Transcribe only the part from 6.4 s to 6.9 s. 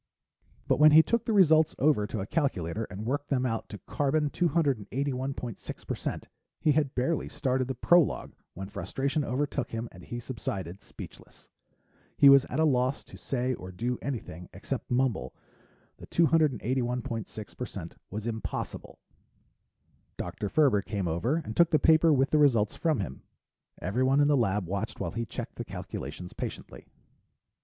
he